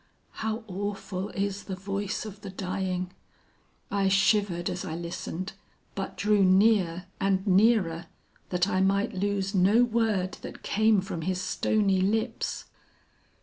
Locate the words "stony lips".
11.39-12.65